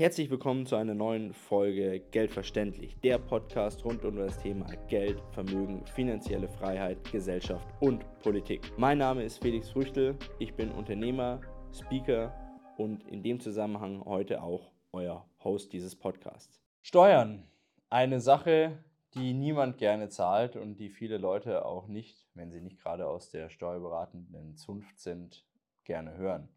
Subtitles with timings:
[0.00, 5.84] Herzlich willkommen zu einer neuen Folge Geldverständlich, der Podcast rund um das Thema Geld, Vermögen,
[5.84, 8.62] finanzielle Freiheit, Gesellschaft und Politik.
[8.78, 12.34] Mein Name ist Felix Früchtel, ich bin Unternehmer, Speaker
[12.78, 16.62] und in dem Zusammenhang heute auch euer Host dieses Podcasts.
[16.80, 17.46] Steuern,
[17.90, 18.82] eine Sache,
[19.12, 23.28] die niemand gerne zahlt und die viele Leute auch nicht, wenn sie nicht gerade aus
[23.28, 25.44] der steuerberatenden Zunft sind,
[25.84, 26.48] gerne hören.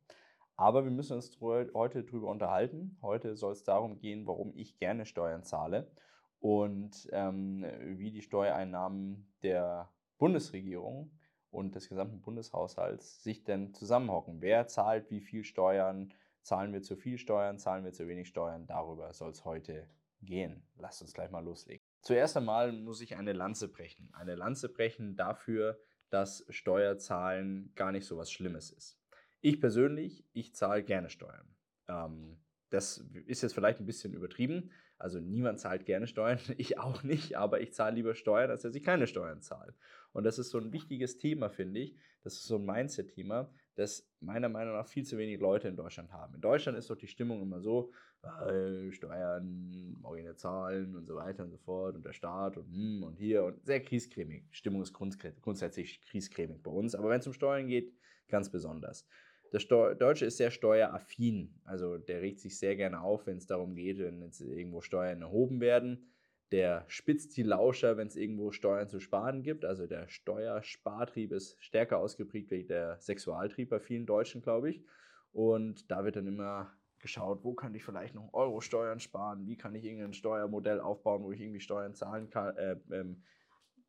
[0.55, 2.97] Aber wir müssen uns heute darüber unterhalten.
[3.01, 5.91] Heute soll es darum gehen, warum ich gerne Steuern zahle
[6.39, 7.65] und ähm,
[7.97, 11.11] wie die Steuereinnahmen der Bundesregierung
[11.49, 14.41] und des gesamten Bundeshaushalts sich denn zusammenhocken.
[14.41, 16.13] Wer zahlt wie viel Steuern?
[16.41, 17.57] Zahlen wir zu viel Steuern?
[17.57, 18.67] Zahlen wir zu wenig Steuern?
[18.67, 19.87] Darüber soll es heute
[20.21, 20.67] gehen.
[20.77, 21.83] Lasst uns gleich mal loslegen.
[22.01, 24.09] Zuerst einmal muss ich eine Lanze brechen.
[24.13, 25.79] Eine Lanze brechen dafür,
[26.09, 29.02] dass Steuerzahlen gar nicht so was Schlimmes ist.
[29.45, 31.45] Ich persönlich, ich zahle gerne Steuern.
[31.89, 32.37] Ähm,
[32.69, 34.71] das ist jetzt vielleicht ein bisschen übertrieben.
[34.97, 38.73] Also niemand zahlt gerne Steuern, ich auch nicht, aber ich zahle lieber Steuern, als dass
[38.73, 39.75] ich keine Steuern zahle.
[40.13, 41.97] Und das ist so ein wichtiges Thema, finde ich.
[42.23, 46.13] Das ist so ein Mindset-Thema, das meiner Meinung nach viel zu wenig Leute in Deutschland
[46.13, 46.35] haben.
[46.35, 47.91] In Deutschland ist doch die Stimmung immer so,
[48.23, 53.03] äh, Steuern, morgen zahlen und so weiter und so fort und der Staat und, hm,
[53.03, 54.45] und hier und sehr kriescremig.
[54.51, 57.93] Stimmung ist grundsätzlich kriescremig bei uns, aber wenn es um Steuern geht,
[58.29, 59.05] ganz besonders.
[59.53, 61.53] Der Steu Deutsche ist sehr steueraffin.
[61.63, 65.21] Also der regt sich sehr gerne auf, wenn es darum geht, wenn jetzt irgendwo Steuern
[65.21, 66.07] erhoben werden.
[66.51, 69.63] Der spitzt die Lauscher, wenn es irgendwo Steuern zu sparen gibt.
[69.63, 74.83] Also der Steuerspartrieb ist stärker ausgeprägt wie der Sexualtrieb bei vielen Deutschen, glaube ich.
[75.31, 79.75] Und da wird dann immer geschaut, wo kann ich vielleicht noch Euro-Steuern sparen, wie kann
[79.75, 83.21] ich irgendein Steuermodell aufbauen, wo ich irgendwie Steuern zahlen kann, äh, ähm,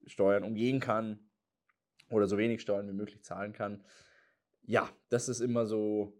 [0.06, 1.20] Steuern umgehen kann
[2.10, 3.82] oder so wenig Steuern wie möglich zahlen kann
[4.66, 6.12] ja, das ist immer so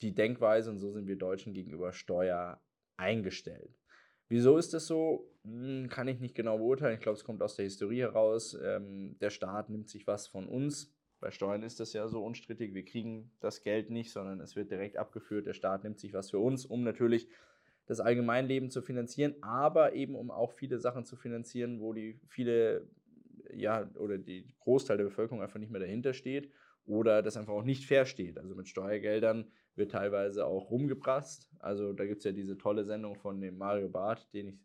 [0.00, 2.60] die Denkweise und so sind wir Deutschen gegenüber Steuer
[2.96, 3.78] eingestellt.
[4.28, 5.30] Wieso ist das so?
[5.44, 6.94] Hm, kann ich nicht genau beurteilen.
[6.94, 8.58] Ich glaube, es kommt aus der Historie heraus.
[8.62, 10.92] Ähm, der Staat nimmt sich was von uns.
[11.20, 12.74] Bei Steuern ist das ja so unstrittig.
[12.74, 15.46] Wir kriegen das Geld nicht, sondern es wird direkt abgeführt.
[15.46, 17.28] Der Staat nimmt sich was für uns, um natürlich
[17.86, 22.88] das Allgemeinleben zu finanzieren, aber eben um auch viele Sachen zu finanzieren, wo die viele,
[23.52, 26.50] ja, oder die Großteil der Bevölkerung einfach nicht mehr dahinter steht
[26.86, 28.38] oder das einfach auch nicht fair steht.
[28.38, 31.50] Also mit Steuergeldern wird teilweise auch rumgeprasst.
[31.58, 34.58] Also da gibt es ja diese tolle Sendung von dem Mario Barth, den ich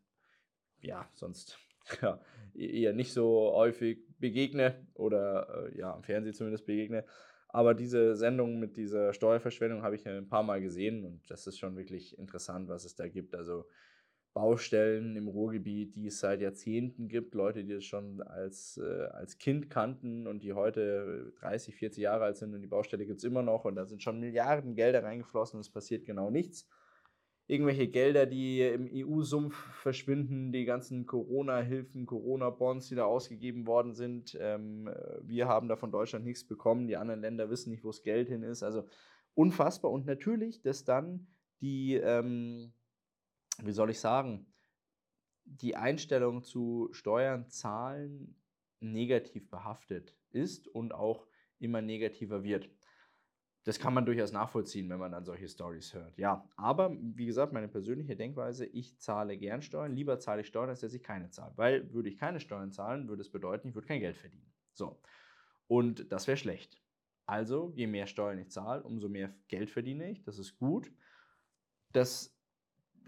[0.81, 1.57] ja sonst
[2.01, 2.21] ja,
[2.55, 7.05] e-, eher nicht so häufig begegne oder äh, ja am Fernsehen zumindest begegne.
[7.51, 11.57] Aber diese Sendung mit dieser Steuerverschwendung habe ich ein paar Mal gesehen und das ist
[11.57, 13.33] schon wirklich interessant, was es da gibt.
[13.33, 13.65] Also
[14.33, 19.37] Baustellen im Ruhrgebiet, die es seit Jahrzehnten gibt, Leute, die es schon als, äh, als
[19.37, 23.23] Kind kannten und die heute 30, 40 Jahre alt sind und die Baustelle gibt es
[23.23, 26.67] immer noch und da sind schon Milliarden Gelder reingeflossen und es passiert genau nichts.
[27.47, 34.37] Irgendwelche Gelder, die im EU-Sumpf verschwinden, die ganzen Corona-Hilfen, Corona-Bonds, die da ausgegeben worden sind.
[34.39, 34.87] Ähm,
[35.23, 38.27] wir haben da von Deutschland nichts bekommen, die anderen Länder wissen nicht, wo das Geld
[38.27, 38.61] hin ist.
[38.61, 38.85] Also
[39.33, 41.25] unfassbar und natürlich, dass dann
[41.59, 41.95] die...
[41.95, 42.71] Ähm,
[43.65, 44.45] wie soll ich sagen,
[45.45, 48.35] die Einstellung zu Steuern zahlen
[48.79, 51.27] negativ behaftet ist und auch
[51.59, 52.69] immer negativer wird.
[53.65, 56.17] Das kann man durchaus nachvollziehen, wenn man dann solche Stories hört.
[56.17, 59.93] Ja, aber wie gesagt, meine persönliche Denkweise, ich zahle gern Steuern.
[59.93, 61.53] Lieber zahle ich Steuern, als dass ich keine zahle.
[61.57, 64.51] Weil würde ich keine Steuern zahlen, würde es bedeuten, ich würde kein Geld verdienen.
[64.73, 65.01] So.
[65.67, 66.81] Und das wäre schlecht.
[67.25, 70.23] Also, je mehr Steuern ich zahle, umso mehr Geld verdiene ich.
[70.23, 70.91] Das ist gut.
[71.91, 72.38] Das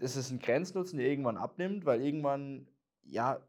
[0.02, 2.66] das ist ein Grenznutzen, der irgendwann abnimmt, weil irgendwann,
[3.04, 3.40] ja,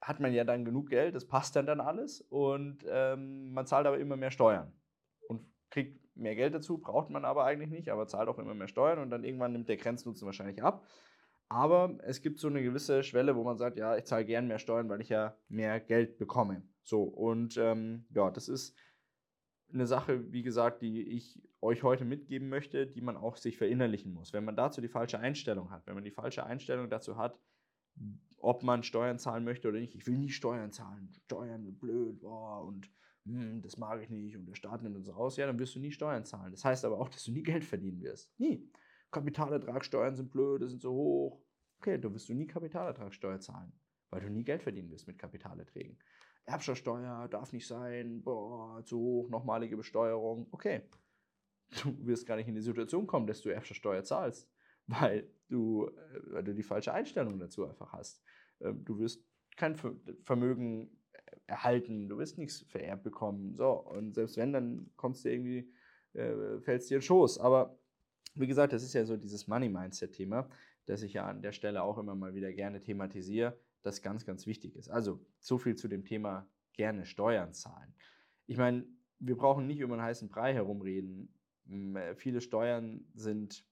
[0.00, 3.86] hat man ja dann genug Geld, das passt dann dann alles und ähm, man zahlt
[3.86, 4.72] aber immer mehr Steuern
[5.28, 8.68] und kriegt mehr Geld dazu, braucht man aber eigentlich nicht, aber zahlt auch immer mehr
[8.68, 10.84] Steuern und dann irgendwann nimmt der Grenznutzen wahrscheinlich ab.
[11.48, 14.58] Aber es gibt so eine gewisse Schwelle, wo man sagt, ja, ich zahle gern mehr
[14.58, 16.62] Steuern, weil ich ja mehr Geld bekomme.
[16.82, 18.76] So, und ähm, ja, das ist
[19.72, 24.12] eine Sache, wie gesagt, die ich euch heute mitgeben möchte, die man auch sich verinnerlichen
[24.12, 24.32] muss.
[24.32, 27.38] Wenn man dazu die falsche Einstellung hat, wenn man die falsche Einstellung dazu hat,
[28.38, 32.20] ob man Steuern zahlen möchte oder nicht, ich will nie Steuern zahlen, Steuern sind blöd,
[32.20, 32.90] boah, und
[33.26, 35.80] hm, das mag ich nicht und der Staat nimmt uns raus, ja, dann wirst du
[35.80, 36.52] nie Steuern zahlen.
[36.52, 38.32] Das heißt aber auch, dass du nie Geld verdienen wirst.
[38.38, 38.70] Nie.
[39.10, 41.42] Kapitalertragssteuern sind blöd, sind so hoch.
[41.78, 43.72] Okay, du wirst du nie Kapitalertragssteuer zahlen,
[44.10, 45.98] weil du nie Geld verdienen wirst mit Kapitalerträgen.
[46.48, 50.48] Erbschaftssteuer darf nicht sein, boah, zu hoch, nochmalige Besteuerung.
[50.50, 50.82] Okay,
[51.82, 54.48] du wirst gar nicht in die Situation kommen, dass du Erbschaftssteuer zahlst,
[54.86, 58.22] weil du, äh, weil du die falsche Einstellung dazu einfach hast.
[58.60, 59.24] Ähm, du wirst
[59.56, 59.76] kein
[60.24, 60.90] Vermögen
[61.46, 63.54] erhalten, du wirst nichts vererbt bekommen.
[63.56, 65.70] So, und selbst wenn, dann kommst du irgendwie,
[66.14, 67.38] äh, fällst dir in den Schoß.
[67.38, 67.78] Aber
[68.34, 70.48] Wie gesagt, das ist ja so dieses Money-Mindset-Thema,
[70.86, 74.46] das ich ja an der Stelle auch immer mal wieder gerne thematisiere, das ganz, ganz
[74.46, 74.88] wichtig ist.
[74.88, 77.94] Also so viel zu dem Thema gerne Steuern zahlen.
[78.46, 78.86] Ich meine,
[79.18, 81.34] wir brauchen nicht über einen heißen Brei herumreden.
[81.68, 83.64] Äh, viele Steuern sind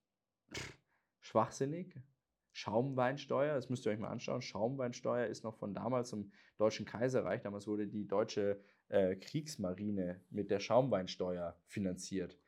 [1.21, 1.95] schwachsinnig.
[2.53, 4.41] Schaumweinsteuer, das müsst ihr euch mal anschauen.
[4.41, 7.43] Schaumweinsteuer ist noch von damals im Deutschen Kaiserreich.
[7.43, 12.39] Damals wurde die deutsche äh, Kriegsmarine mit der Schaumweinsteuer finanziert.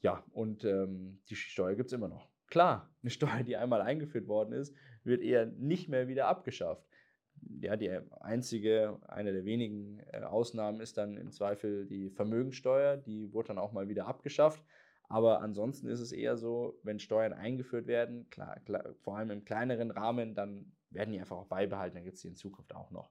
[0.00, 2.28] Ja, und ähm, die Steuer gibt es immer noch.
[2.46, 6.86] Klar, eine Steuer, die einmal eingeführt worden ist, wird eher nicht mehr wieder abgeschafft.
[7.60, 7.90] Ja, die
[8.20, 12.96] einzige, eine der wenigen äh, Ausnahmen ist dann im Zweifel die Vermögensteuer.
[12.96, 14.62] Die wurde dann auch mal wieder abgeschafft.
[15.08, 19.44] Aber ansonsten ist es eher so, wenn Steuern eingeführt werden, klar, klar, vor allem im
[19.44, 22.90] kleineren Rahmen, dann werden die einfach auch beibehalten, dann gibt es die in Zukunft auch
[22.90, 23.10] noch.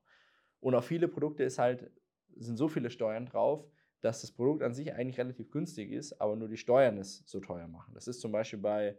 [0.59, 1.91] Und auf viele Produkte ist halt,
[2.35, 3.67] sind so viele Steuern drauf,
[4.01, 7.39] dass das Produkt an sich eigentlich relativ günstig ist, aber nur die Steuern es so
[7.39, 7.93] teuer machen.
[7.93, 8.97] Das ist zum Beispiel bei,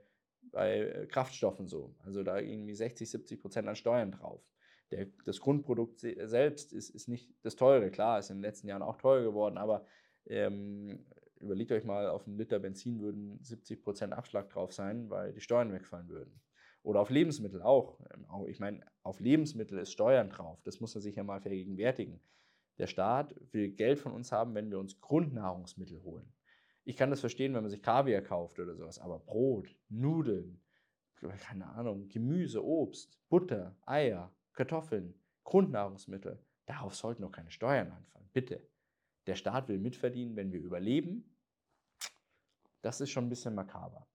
[0.53, 1.95] bei Kraftstoffen so.
[2.05, 4.43] Also da irgendwie 60, 70 Prozent an Steuern drauf.
[4.91, 7.91] Der, das Grundprodukt selbst ist, ist nicht das teure.
[7.91, 9.87] Klar, ist in den letzten Jahren auch teuer geworden, aber
[10.27, 11.05] ähm,
[11.41, 15.73] überlegt euch mal, auf einen Liter Benzin würden 70% Abschlag drauf sein, weil die Steuern
[15.73, 16.41] wegfallen würden.
[16.83, 17.99] Oder auf Lebensmittel auch.
[18.13, 20.61] Ähm, ich meine, auf Lebensmittel ist Steuern drauf.
[20.65, 22.21] Das muss man sich ja mal vergegenwärtigen.
[22.79, 26.33] Der Staat will Geld von uns haben, wenn wir uns Grundnahrungsmittel holen.
[26.85, 30.61] Ich kann das verstehen, wenn man sich Kaviar kauft oder sowas, aber Brot, Nudeln,
[31.39, 35.15] keine Ahnung, Gemüse, Obst, Butter, Eier, Kartoffeln,
[35.45, 38.29] Grundnahrungsmittel, darauf sollten noch keine Steuern anfallen.
[38.33, 38.69] Bitte.
[39.27, 41.33] Der Staat will mitverdienen, wenn wir überleben
[42.83, 44.07] das ist schon ein bisschen makaber.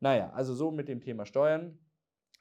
[0.00, 1.78] Naja, also so mit dem Thema Steuern.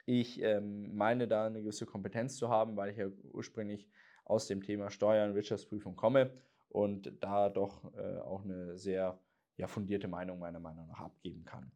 [0.06, 3.90] Ich ähm, meine da eine gewisse Kompetenz zu haben, weil ich ja ursprünglich
[4.26, 6.32] aus dem Thema Steuern, Wirtschaftsprüfung komme
[6.70, 9.20] und da doch äh, auch eine sehr
[9.62, 11.72] ja, fundierte Meinung meiner Meinung nach abgeben kann.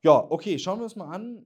[0.00, 1.44] Ja, okay, schauen wir uns mal an,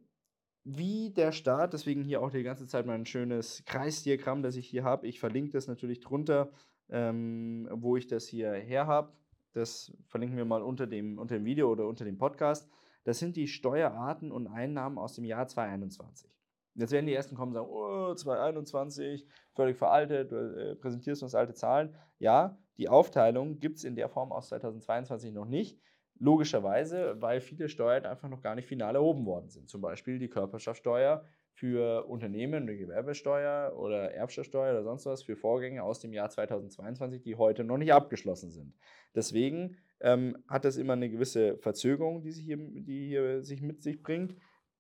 [0.65, 4.85] wie der Staat, deswegen hier auch die ganze Zeit mein schönes Kreisdiagramm, das ich hier
[4.85, 5.07] habe.
[5.07, 6.51] Ich verlinke das natürlich drunter,
[6.91, 9.15] ähm, wo ich das hier her habe.
[9.55, 12.69] Das verlinken wir mal unter dem, unter dem Video oder unter dem Podcast.
[13.05, 16.31] Das sind die Steuerarten und Einnahmen aus dem Jahr 2021.
[16.75, 21.35] Jetzt werden die ersten kommen und sagen, oh, 2021, völlig veraltet, du äh, präsentierst uns
[21.35, 21.95] alte Zahlen.
[22.19, 25.79] Ja, die Aufteilung gibt es in der Form aus 2022 noch nicht.
[26.21, 29.69] Logischerweise, weil viele Steuern einfach noch gar nicht final erhoben worden sind.
[29.69, 35.83] Zum Beispiel die Körperschaftsteuer für Unternehmen, eine Gewerbesteuer oder Erbschaftssteuer oder sonst was für Vorgänge
[35.83, 38.75] aus dem Jahr 2022, die heute noch nicht abgeschlossen sind.
[39.15, 43.83] Deswegen ähm, hat das immer eine gewisse Verzögerung, die, sich hier, die hier sich mit
[43.83, 44.37] sich bringt.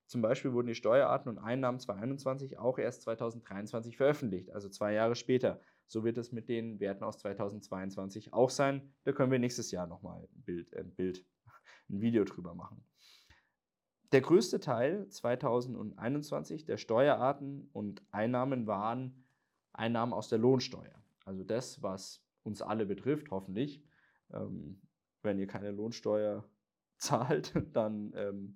[0.07, 5.17] Zum Beispiel wurden die Steuerarten und Einnahmen 2021 auch erst 2023 veröffentlicht, also zwei Jahre
[5.17, 5.61] später.
[5.89, 8.93] So wird es mit den Werten aus 2022 auch sein.
[9.05, 11.25] Da können wir nächstes Jahr nochmal ein Bild, ein Bild,
[11.89, 12.85] ein Video drüber machen.
[14.13, 19.25] Der größte Teil 2021 der Steuerarten und Einnahmen waren
[19.73, 21.03] Einnahmen aus der Lohnsteuer.
[21.25, 23.83] Also das, was uns alle betrifft, hoffentlich.
[24.33, 24.81] Ähm,
[25.23, 26.45] wenn ihr keine Lohnsteuer
[26.99, 28.55] zahlt, dann ähm,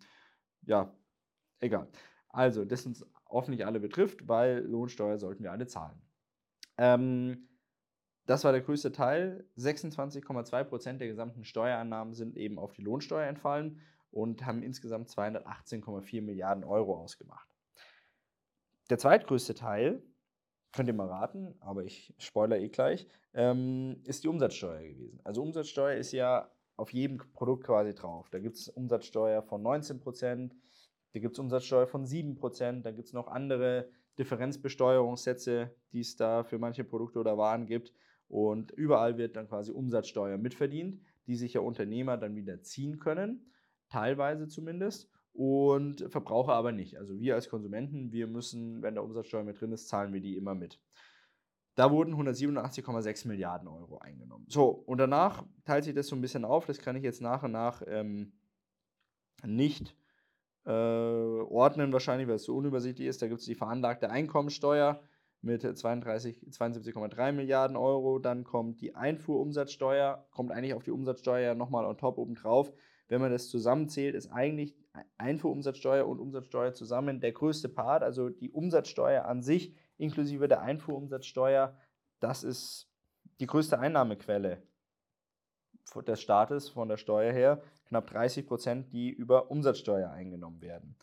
[0.62, 0.94] ja,
[1.60, 1.88] egal.
[2.28, 6.00] Also, das uns hoffentlich alle betrifft, weil Lohnsteuer sollten wir alle zahlen.
[6.82, 7.48] Ähm,
[8.26, 9.46] das war der größte Teil.
[9.56, 13.80] 26,2% der gesamten Steuerannahmen sind eben auf die Lohnsteuer entfallen
[14.10, 17.48] und haben insgesamt 218,4 Milliarden Euro ausgemacht.
[18.90, 20.02] Der zweitgrößte Teil,
[20.72, 25.20] könnt ihr mal raten, aber ich spoiler eh gleich, ähm, ist die Umsatzsteuer gewesen.
[25.22, 28.28] Also Umsatzsteuer ist ja auf jedem Produkt quasi drauf.
[28.30, 30.50] Da gibt es Umsatzsteuer von 19%,
[31.12, 33.88] da gibt es Umsatzsteuer von 7%, da gibt es noch andere
[34.18, 37.92] Differenzbesteuerungssätze, die es da für manche Produkte oder Waren gibt.
[38.28, 43.52] Und überall wird dann quasi Umsatzsteuer mitverdient, die sich ja Unternehmer dann wieder ziehen können
[43.92, 46.98] teilweise zumindest, und Verbraucher aber nicht.
[46.98, 50.36] Also wir als Konsumenten, wir müssen, wenn der Umsatzsteuer mit drin ist, zahlen wir die
[50.36, 50.78] immer mit.
[51.74, 54.44] Da wurden 187,6 Milliarden Euro eingenommen.
[54.48, 56.66] So, und danach teilt sich das so ein bisschen auf.
[56.66, 58.34] Das kann ich jetzt nach und nach ähm,
[59.42, 59.96] nicht
[60.64, 63.22] äh, ordnen, wahrscheinlich, weil es so unübersichtlich ist.
[63.22, 65.00] Da gibt es die veranlagte Einkommensteuer
[65.40, 68.18] mit 72,3 Milliarden Euro.
[68.18, 72.72] Dann kommt die Einfuhrumsatzsteuer, kommt eigentlich auf die Umsatzsteuer nochmal on top obendrauf
[73.12, 74.74] wenn man das zusammenzählt, ist eigentlich
[75.18, 78.02] Einfuhrumsatzsteuer und Umsatzsteuer zusammen der größte Part.
[78.02, 81.76] Also die Umsatzsteuer an sich inklusive der Einfuhrumsatzsteuer,
[82.20, 82.90] das ist
[83.38, 84.62] die größte Einnahmequelle
[86.06, 87.62] des Staates von der Steuer her.
[87.92, 90.96] Knapp 30 Prozent, die über Umsatzsteuer eingenommen werden.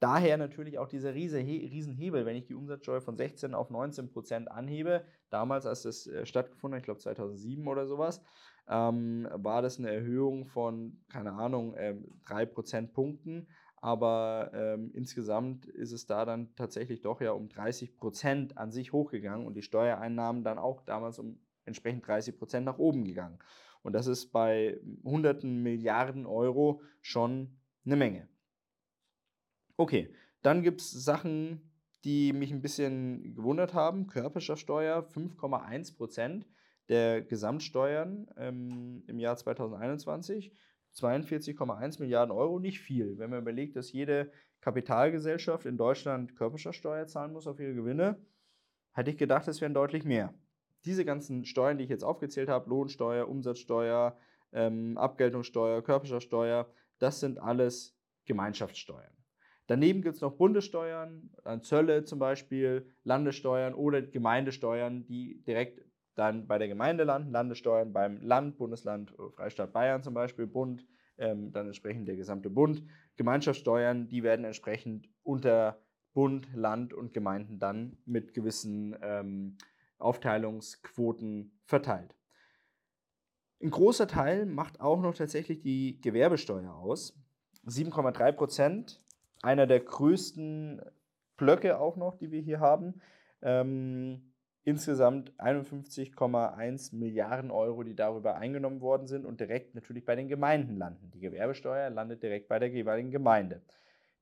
[0.00, 5.04] Daher natürlich auch dieser Riesenhebel, wenn ich die Umsatzsteuer von 16 auf 19 Prozent anhebe,
[5.30, 8.20] damals als das äh, stattgefunden hat, ich glaube 2007 oder sowas,
[8.68, 11.94] ähm, war das eine Erhöhung von, keine Ahnung, äh,
[12.26, 13.46] drei Prozentpunkten.
[13.76, 18.92] Aber ähm, insgesamt ist es da dann tatsächlich doch ja um 30 Prozent an sich
[18.92, 23.38] hochgegangen und die Steuereinnahmen dann auch damals um entsprechend 30 Prozent nach oben gegangen.
[23.82, 28.28] Und das ist bei hunderten Milliarden Euro schon eine Menge.
[29.76, 31.70] Okay, dann gibt es Sachen,
[32.04, 34.06] die mich ein bisschen gewundert haben.
[34.06, 36.46] Körperschaftsteuer 5,1 Prozent
[36.88, 40.52] der Gesamtsteuern ähm, im Jahr 2021.
[40.94, 43.18] 42,1 Milliarden Euro, nicht viel.
[43.18, 44.30] Wenn man überlegt, dass jede
[44.60, 48.24] Kapitalgesellschaft in Deutschland Körperschaftsteuer zahlen muss auf ihre Gewinne,
[48.92, 50.32] hätte ich gedacht, es wären deutlich mehr.
[50.84, 54.16] Diese ganzen Steuern, die ich jetzt aufgezählt habe, Lohnsteuer, Umsatzsteuer,
[54.52, 59.12] ähm, Abgeltungssteuer, Körperschaftsteuer, das sind alles Gemeinschaftssteuern.
[59.66, 61.30] Daneben gibt es noch Bundessteuern,
[61.62, 65.80] Zölle zum Beispiel, Landessteuern oder Gemeindesteuern, die direkt
[66.14, 70.86] dann bei der Gemeinde landen, Landessteuern beim Land, Bundesland, Freistaat Bayern zum Beispiel, Bund,
[71.18, 72.84] ähm, dann entsprechend der gesamte Bund.
[73.16, 75.80] Gemeinschaftssteuern, die werden entsprechend unter
[76.12, 79.56] Bund, Land und Gemeinden dann mit gewissen ähm,
[80.04, 82.14] Aufteilungsquoten verteilt.
[83.62, 87.18] Ein großer Teil macht auch noch tatsächlich die Gewerbesteuer aus.
[87.66, 89.00] 7,3 Prozent,
[89.42, 90.82] einer der größten
[91.36, 93.00] Blöcke auch noch, die wir hier haben.
[93.40, 94.32] Ähm,
[94.64, 100.76] insgesamt 51,1 Milliarden Euro, die darüber eingenommen worden sind und direkt natürlich bei den Gemeinden
[100.76, 101.10] landen.
[101.12, 103.62] Die Gewerbesteuer landet direkt bei der jeweiligen Gemeinde.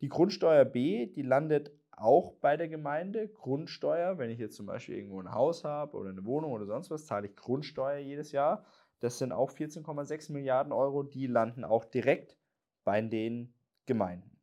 [0.00, 1.70] Die Grundsteuer B, die landet
[2.02, 3.28] auch bei der Gemeinde.
[3.28, 6.90] Grundsteuer, wenn ich jetzt zum Beispiel irgendwo ein Haus habe oder eine Wohnung oder sonst
[6.90, 8.64] was, zahle ich Grundsteuer jedes Jahr.
[9.00, 12.36] Das sind auch 14,6 Milliarden Euro, die landen auch direkt
[12.84, 13.54] bei den
[13.86, 14.38] Gemeinden.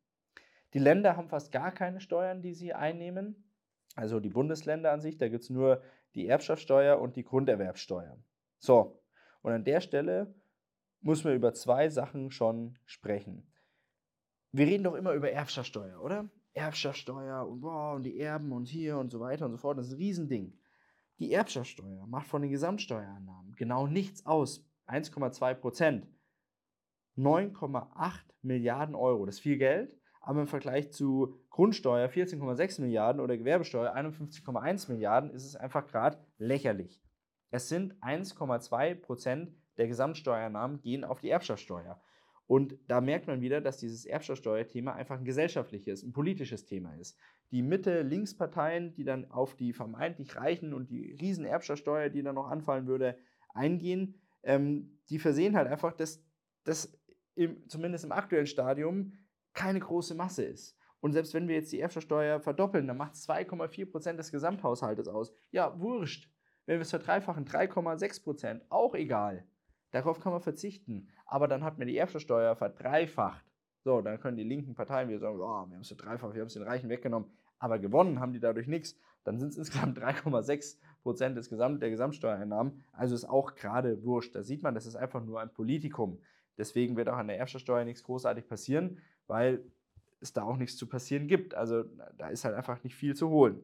[0.74, 3.50] Die Länder haben fast gar keine Steuern, die sie einnehmen
[3.94, 5.82] also die Bundesländer an sich, da gibt es nur
[6.14, 8.18] die Erbschaftssteuer und die Grunderwerbsteuer.
[8.58, 9.02] So,
[9.42, 10.34] und an der Stelle
[11.00, 13.50] muss man über zwei Sachen schon sprechen.
[14.52, 16.28] Wir reden doch immer über Erbschaftssteuer, oder?
[16.54, 19.78] Erbschaftssteuer und, boah, und die Erben und hier und so weiter und so fort.
[19.78, 20.58] Das ist ein Riesending.
[21.18, 24.66] Die Erbschaftssteuer macht von den Gesamtsteuerannahmen genau nichts aus.
[24.86, 26.06] 1,2 Prozent.
[27.16, 29.26] 9,8 Milliarden Euro.
[29.26, 35.30] Das ist viel Geld, aber im Vergleich zu Grundsteuer 14,6 Milliarden oder Gewerbesteuer 51,1 Milliarden
[35.30, 37.02] ist es einfach gerade lächerlich.
[37.50, 42.00] Es sind 1,2 Prozent der Gesamtsteuernahmen gehen auf die Erbschaftssteuer.
[42.50, 47.16] Und da merkt man wieder, dass dieses Erbschaftssteuerthema einfach ein gesellschaftliches, ein politisches Thema ist.
[47.52, 52.48] Die Mitte-Links-Parteien, die dann auf die vermeintlich Reichen und die riesen Erbschaftssteuer, die dann noch
[52.48, 53.16] anfallen würde,
[53.54, 56.24] eingehen, ähm, die versehen halt einfach, dass
[56.64, 56.92] das
[57.68, 59.12] zumindest im aktuellen Stadium
[59.54, 60.76] keine große Masse ist.
[60.98, 65.32] Und selbst wenn wir jetzt die Erbschaftssteuer verdoppeln, dann macht es 2,4% des Gesamthaushaltes aus.
[65.52, 66.28] Ja, wurscht.
[66.66, 69.46] Wenn wir es verdreifachen, 3,6%, auch egal.
[69.90, 71.08] Darauf kann man verzichten.
[71.26, 73.44] Aber dann hat man die Erbschaftssteuer verdreifacht.
[73.82, 76.48] So, dann können die linken Parteien wieder sagen, oh, wir haben es verdreifacht, wir haben
[76.48, 77.30] es den Reichen weggenommen.
[77.58, 78.98] Aber gewonnen haben die dadurch nichts.
[79.24, 82.84] Dann sind es insgesamt 3,6% des Gesamt, der Gesamtsteuereinnahmen.
[82.92, 84.34] Also ist auch gerade wurscht.
[84.34, 86.20] Da sieht man, das ist einfach nur ein Politikum.
[86.56, 89.64] Deswegen wird auch an der Erbschaftssteuer nichts großartig passieren, weil
[90.20, 91.54] es da auch nichts zu passieren gibt.
[91.54, 91.84] Also
[92.18, 93.62] da ist halt einfach nicht viel zu holen.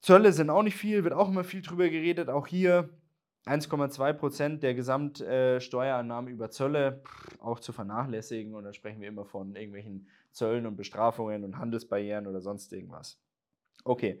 [0.00, 2.28] Zölle sind auch nicht viel, wird auch immer viel drüber geredet.
[2.28, 2.90] Auch hier
[3.46, 7.02] 1,2 Prozent der Gesamtsteuerannahmen über Zölle
[7.38, 8.54] auch zu vernachlässigen.
[8.54, 13.20] Und da sprechen wir immer von irgendwelchen Zöllen und Bestrafungen und Handelsbarrieren oder sonst irgendwas.
[13.84, 14.20] Okay.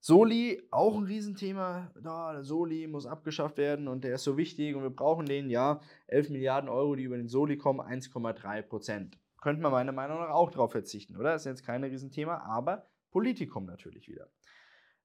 [0.00, 1.90] Soli, auch ein Riesenthema.
[2.00, 5.50] Da, Soli muss abgeschafft werden und der ist so wichtig und wir brauchen den.
[5.50, 10.18] Ja, 11 Milliarden Euro, die über den Soli kommen, 1,3 Prozent könnte man meiner Meinung
[10.18, 11.32] nach auch darauf verzichten, oder?
[11.32, 14.28] Das ist jetzt kein Riesenthema, aber Politikum natürlich wieder.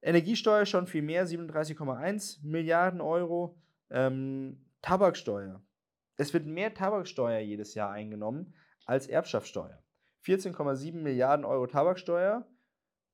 [0.04, 3.58] Energiesteuer schon viel mehr, 37,1 Milliarden Euro.
[3.90, 5.64] Ähm, Tabaksteuer.
[6.18, 8.54] Es wird mehr Tabaksteuer jedes Jahr eingenommen
[8.86, 9.82] als Erbschaftssteuer.
[10.26, 12.46] 14,7 Milliarden Euro Tabaksteuer,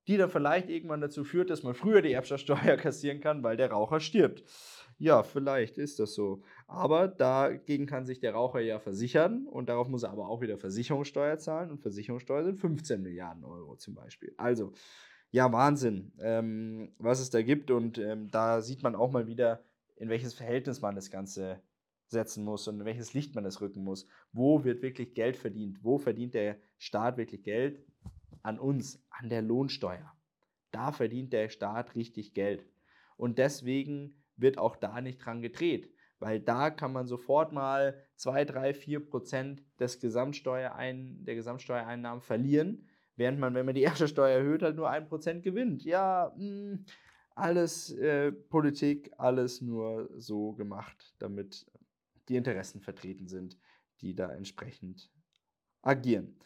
[0.07, 3.71] die dann vielleicht irgendwann dazu führt, dass man früher die Erbschaftssteuer kassieren kann, weil der
[3.71, 4.43] Raucher stirbt.
[4.97, 6.41] Ja, vielleicht ist das so.
[6.67, 10.57] Aber dagegen kann sich der Raucher ja versichern und darauf muss er aber auch wieder
[10.57, 14.33] Versicherungssteuer zahlen und Versicherungssteuer sind 15 Milliarden Euro zum Beispiel.
[14.37, 14.73] Also,
[15.31, 19.63] ja, Wahnsinn, ähm, was es da gibt und ähm, da sieht man auch mal wieder,
[19.95, 21.61] in welches Verhältnis man das Ganze
[22.07, 24.07] setzen muss und in welches Licht man das rücken muss.
[24.31, 25.83] Wo wird wirklich Geld verdient?
[25.83, 27.85] Wo verdient der Staat wirklich Geld?
[28.41, 30.11] An uns, an der Lohnsteuer.
[30.71, 32.65] Da verdient der Staat richtig Geld.
[33.17, 38.45] Und deswegen wird auch da nicht dran gedreht, weil da kann man sofort mal 2,
[38.45, 42.87] 3, 4 Prozent des Gesamtsteuerein, der Gesamtsteuereinnahmen verlieren,
[43.19, 45.83] während man, wenn man die Erbschaftssteuer erhöht, halt nur 1 Prozent gewinnt.
[45.83, 46.85] Ja, mh, hm,
[47.35, 51.65] alles äh, Politik, alles nur so gemacht, damit
[52.27, 53.57] die Interessen vertreten sind,
[54.01, 55.09] die da entsprechend
[55.81, 56.37] agieren.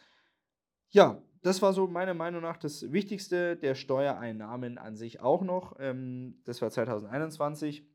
[0.89, 5.75] Ja, das war so meiner Meinung nach das Wichtigste der Steuereinnahmen an sich auch noch.
[5.79, 7.85] Ähm, das war 2021.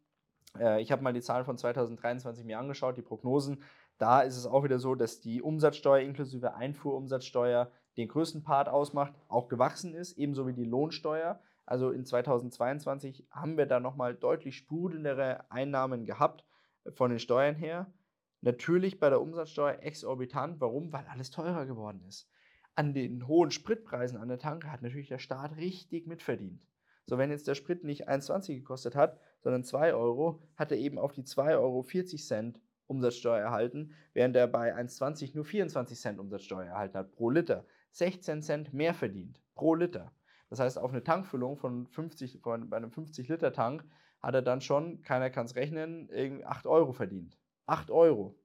[0.59, 3.63] Äh, ich habe mal die Zahlen von 2023 mir angeschaut, die Prognosen.
[3.97, 9.13] Da ist es auch wieder so, dass die Umsatzsteuer inklusive Einfuhrumsatzsteuer den größten Part ausmacht,
[9.29, 11.41] auch gewachsen ist, ebenso wie die Lohnsteuer.
[11.67, 16.45] Also in 2022 haben wir da nochmal deutlich sprudelndere Einnahmen gehabt
[16.95, 17.93] von den Steuern her.
[18.41, 20.61] Natürlich bei der Umsatzsteuer exorbitant.
[20.61, 20.93] Warum?
[20.93, 22.31] Weil alles teurer geworden ist.
[22.77, 26.65] An den hohen Spritpreisen an der Tanke hat natürlich der Staat richtig mitverdient.
[27.07, 30.99] So, wenn jetzt der Sprit nicht 1,20 gekostet hat, sondern 2 Euro, hat er eben
[30.99, 31.85] auf die 2,40 Euro
[32.87, 37.65] Umsatzsteuer erhalten, während er bei 1,20 nur 24 Cent Umsatzsteuer erhalten hat pro Liter.
[37.99, 40.13] 16 Cent mehr verdient pro Liter.
[40.51, 43.85] Das heißt, auf eine Tankfüllung von 50, von, bei einem 50-Liter-Tank
[44.21, 46.09] hat er dann schon, keiner kann es rechnen,
[46.45, 47.39] 8 Euro verdient.
[47.67, 48.39] 8 Euro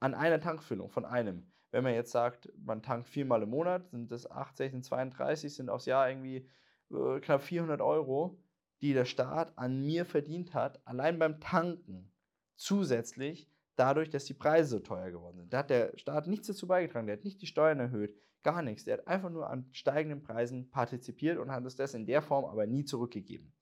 [0.00, 1.52] an einer Tankfüllung von einem.
[1.72, 5.68] Wenn man jetzt sagt, man tankt viermal im Monat, sind das 8, 16, 32, sind
[5.68, 6.48] aufs Jahr irgendwie
[6.90, 8.40] äh, knapp 400 Euro,
[8.80, 12.10] die der Staat an mir verdient hat, allein beim Tanken.
[12.56, 15.52] Zusätzlich dadurch, dass die Preise so teuer geworden sind.
[15.52, 18.84] Da hat der Staat nichts dazu beigetragen, der hat nicht die Steuern erhöht, gar nichts.
[18.84, 22.44] Der hat einfach nur an steigenden Preisen partizipiert und hat es das in der Form
[22.44, 23.52] aber nie zurückgegeben.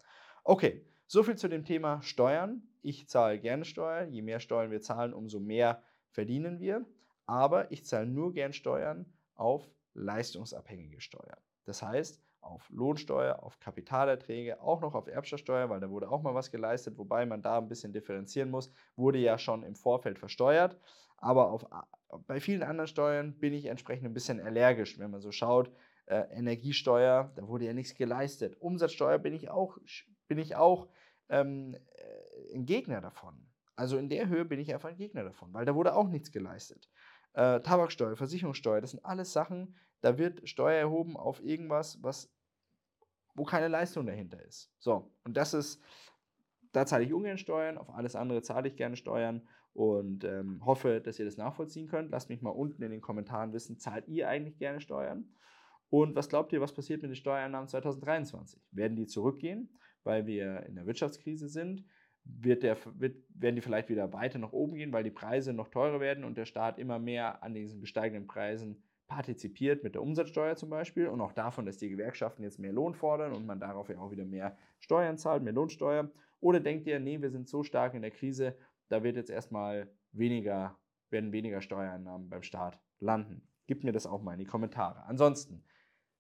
[0.45, 2.63] Okay, soviel zu dem Thema Steuern.
[2.83, 4.13] Ich zahle gerne Steuern.
[4.13, 6.87] Je mehr Steuern wir zahlen, umso mehr verdienen wir.
[7.27, 11.41] Aber ich zahle nur gern Steuern auf leistungsabhängige Steuern.
[11.65, 16.35] Das heißt, auf Lohnsteuer, auf Kapitalerträge, auch noch auf Erbschaftssteuer, weil da wurde auch mal
[16.35, 20.79] was geleistet, wobei man da ein bisschen differenzieren muss, wurde ja schon im Vorfeld versteuert.
[21.19, 21.67] Aber auf,
[22.27, 25.71] bei vielen anderen Steuern bin ich entsprechend ein bisschen allergisch, wenn man so schaut.
[26.07, 28.57] Äh, Energiesteuer, da wurde ja nichts geleistet.
[28.61, 29.77] Umsatzsteuer bin ich auch,
[30.27, 30.89] bin ich auch
[31.29, 33.47] ähm, äh, ein Gegner davon.
[33.77, 36.33] Also in der Höhe bin ich einfach ein Gegner davon, weil da wurde auch nichts
[36.33, 36.89] geleistet.
[37.35, 42.33] Äh, Tabaksteuer, Versicherungssteuer, das sind alles Sachen, da wird Steuer erhoben auf irgendwas, was,
[43.35, 44.73] wo keine Leistung dahinter ist.
[44.79, 45.81] So, und das ist,
[46.73, 49.47] da zahle ich ungern Steuern, auf alles andere zahle ich gerne Steuern
[49.79, 52.11] und ähm, hoffe, dass ihr das nachvollziehen könnt.
[52.11, 55.29] Lasst mich mal unten in den Kommentaren wissen, zahlt ihr eigentlich gerne Steuern?
[55.89, 58.61] Und was glaubt ihr, was passiert mit den Steuereinnahmen 2023?
[58.73, 59.71] Werden die zurückgehen,
[60.03, 61.85] weil wir in der Wirtschaftskrise sind?
[62.25, 65.69] Wird der, wird, werden die vielleicht wieder weiter nach oben gehen, weil die Preise noch
[65.69, 70.57] teurer werden und der Staat immer mehr an diesen gesteigenden Preisen partizipiert mit der Umsatzsteuer
[70.57, 73.89] zum Beispiel und auch davon, dass die Gewerkschaften jetzt mehr Lohn fordern und man darauf
[73.89, 76.11] ja auch wieder mehr Steuern zahlt, mehr Lohnsteuer?
[76.41, 78.57] Oder denkt ihr, nee, wir sind so stark in der Krise,
[78.89, 80.79] da wird jetzt erstmal weniger,
[81.11, 83.43] werden weniger Steuereinnahmen beim Staat landen.
[83.67, 85.05] Gebt mir das auch mal in die Kommentare.
[85.05, 85.65] Ansonsten,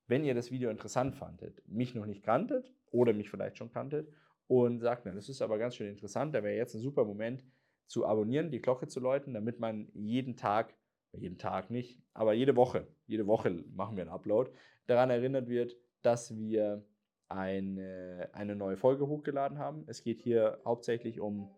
[0.06, 4.12] wenn ihr das Video interessant fandet, mich noch nicht kanntet oder mich vielleicht schon kanntet
[4.46, 7.44] und sagt, na, das ist aber ganz schön interessant, da wäre jetzt ein super Moment
[7.86, 10.74] zu abonnieren, die Glocke zu läuten, damit man jeden Tag,
[11.12, 14.50] jeden Tag nicht, aber jede Woche, jede Woche machen wir einen Upload,
[14.86, 16.84] daran erinnert wird, dass wir
[17.28, 19.84] eine, eine neue Folge hochgeladen haben.
[19.86, 21.50] Es geht hier hauptsächlich um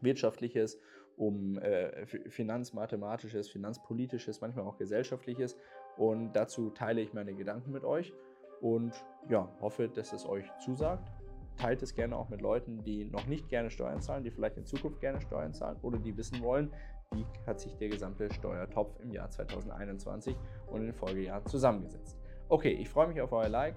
[0.00, 0.78] wirtschaftliches,
[1.16, 5.56] um äh, finanzmathematisches, finanzpolitisches, manchmal auch gesellschaftliches.
[5.96, 8.12] Und dazu teile ich meine Gedanken mit euch
[8.60, 8.92] und
[9.28, 11.10] ja, hoffe, dass es euch zusagt.
[11.56, 14.66] Teilt es gerne auch mit Leuten, die noch nicht gerne Steuern zahlen, die vielleicht in
[14.66, 16.70] Zukunft gerne Steuern zahlen oder die wissen wollen,
[17.12, 22.18] wie hat sich der gesamte Steuertopf im Jahr 2021 und in den Folgejahren zusammengesetzt.
[22.48, 23.76] Okay, ich freue mich auf euer Like.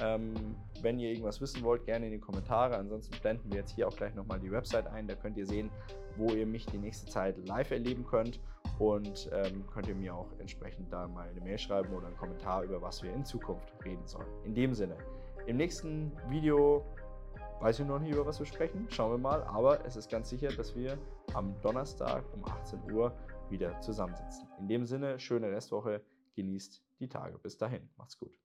[0.00, 2.76] Ähm, wenn ihr irgendwas wissen wollt, gerne in die Kommentare.
[2.76, 5.06] Ansonsten blenden wir jetzt hier auch gleich nochmal die Website ein.
[5.06, 5.70] Da könnt ihr sehen,
[6.16, 8.40] wo ihr mich die nächste Zeit live erleben könnt.
[8.78, 12.62] Und ähm, könnt ihr mir auch entsprechend da mal eine Mail schreiben oder einen Kommentar,
[12.62, 14.28] über was wir in Zukunft reden sollen.
[14.44, 14.96] In dem Sinne,
[15.46, 16.84] im nächsten Video
[17.60, 18.86] weiß ich noch nicht, über was wir sprechen.
[18.90, 19.42] Schauen wir mal.
[19.44, 20.98] Aber es ist ganz sicher, dass wir
[21.34, 23.12] am Donnerstag um 18 Uhr
[23.50, 24.48] wieder zusammensitzen.
[24.58, 26.02] In dem Sinne, schöne Restwoche.
[26.36, 27.38] Genießt die Tage.
[27.38, 27.88] Bis dahin.
[27.96, 28.38] Macht's gut.